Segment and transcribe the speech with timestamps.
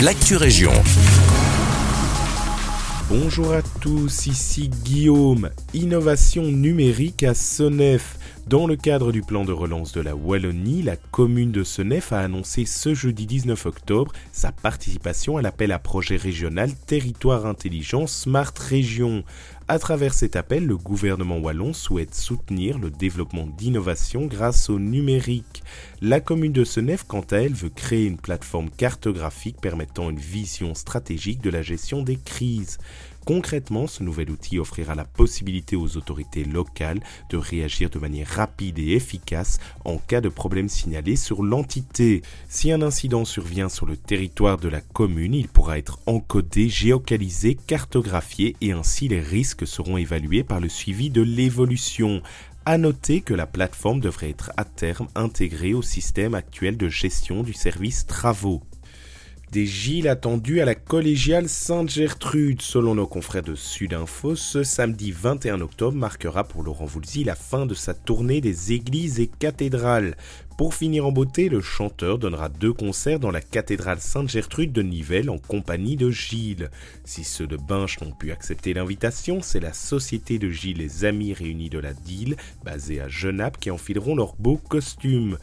[0.00, 0.72] l'actu région.
[3.08, 5.50] Bonjour à tous, ici Guillaume.
[5.72, 8.18] Innovation numérique à Senef.
[8.46, 12.20] Dans le cadre du plan de relance de la Wallonie, la commune de Senef a
[12.20, 18.52] annoncé ce jeudi 19 octobre sa participation à l'appel à projet régional Territoire intelligent Smart
[18.58, 19.24] Région.
[19.68, 25.64] À travers cet appel, le gouvernement wallon souhaite soutenir le développement d'innovation grâce au numérique.
[26.00, 30.76] La commune de Senef, quant à elle, veut créer une plateforme cartographique permettant une vision
[30.76, 32.78] stratégique de la gestion des crises.
[33.26, 38.78] Concrètement, ce nouvel outil offrira la possibilité aux autorités locales de réagir de manière rapide
[38.78, 42.22] et efficace en cas de problème signalé sur l'entité.
[42.48, 47.56] Si un incident survient sur le territoire de la commune, il pourra être encodé, géocalisé,
[47.56, 52.22] cartographié et ainsi les risques seront évalués par le suivi de l'évolution.
[52.64, 57.42] À noter que la plateforme devrait être à terme intégrée au système actuel de gestion
[57.42, 58.62] du service travaux.
[59.52, 62.60] Des Gilles attendus à la collégiale Sainte-Gertrude.
[62.60, 67.64] Selon nos confrères de Sudinfo, ce samedi 21 octobre marquera pour Laurent Voulzy la fin
[67.64, 70.16] de sa tournée des églises et cathédrales.
[70.56, 75.28] Pour finir en beauté, le chanteur donnera deux concerts dans la cathédrale Sainte-Gertrude de Nivelles
[75.28, 76.70] en compagnie de Gilles.
[77.04, 81.34] Si ceux de Binche n'ont pu accepter l'invitation, c'est la société de Gilles les Amis
[81.34, 85.36] Réunis de la Dille, basée à Genappe, qui enfileront leurs beaux costumes.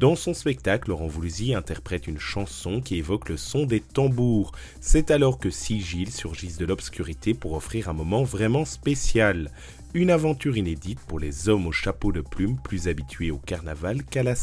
[0.00, 4.50] Dans son spectacle, Laurent Voulzy interprète une chanson qui évoque le son des tambours.
[4.80, 9.50] C'est alors que six Gilles surgissent de l'obscurité pour offrir un moment vraiment spécial.
[9.94, 14.22] Une aventure inédite pour les hommes au chapeau de plume plus habitués au carnaval qu'à
[14.22, 14.34] la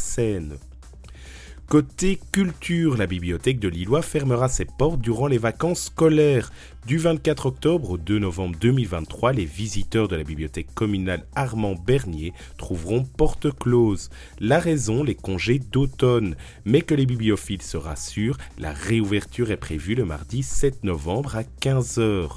[1.68, 6.52] Côté culture, la bibliothèque de Lillois fermera ses portes durant les vacances scolaires.
[6.86, 12.34] Du 24 octobre au 2 novembre 2023, les visiteurs de la bibliothèque communale Armand Bernier
[12.58, 14.12] trouveront porte close.
[14.40, 16.36] La raison, les congés d'automne.
[16.66, 21.44] Mais que les bibliophiles se rassurent, la réouverture est prévue le mardi 7 novembre à
[21.44, 22.30] 15h.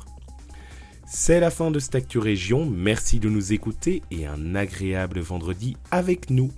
[1.06, 5.76] C'est la fin de cette Actu Région, merci de nous écouter et un agréable vendredi
[5.90, 6.50] avec nous.